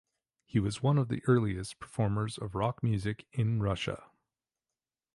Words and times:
He 0.47 0.59
was 0.59 0.81
one 0.81 0.97
of 0.97 1.09
the 1.09 1.21
earliest 1.27 1.77
performers 1.79 2.39
of 2.39 2.55
rock 2.55 2.81
music 2.81 3.27
in 3.33 3.61
Russia. 3.61 4.05